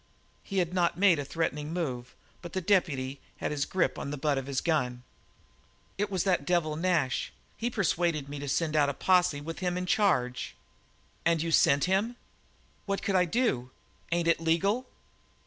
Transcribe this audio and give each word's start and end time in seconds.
He 0.41 0.57
had 0.57 0.73
not 0.73 0.97
made 0.97 1.19
a 1.19 1.23
threatening 1.23 1.73
move, 1.73 2.15
but 2.41 2.53
the 2.53 2.59
deputy 2.61 3.19
had 3.37 3.51
his 3.51 3.65
grip 3.65 3.99
on 3.99 4.09
the 4.09 4.17
butt 4.17 4.39
of 4.39 4.47
his 4.47 4.59
gun. 4.59 5.03
"It 5.95 6.09
was 6.09 6.23
that 6.23 6.43
devil 6.43 6.75
Nash. 6.75 7.31
He 7.55 7.69
persuaded 7.69 8.27
me 8.27 8.39
to 8.39 8.49
send 8.49 8.75
out 8.75 8.89
a 8.89 8.95
posse 8.95 9.41
with 9.41 9.59
him 9.59 9.77
in 9.77 9.85
charge." 9.85 10.55
"And 11.23 11.39
you 11.39 11.51
sent 11.51 11.83
him?" 11.83 12.15
"What 12.87 13.03
could 13.03 13.13
I 13.15 13.25
do? 13.25 13.69
Ain't 14.11 14.27
it 14.27 14.39
legal?" 14.39 14.87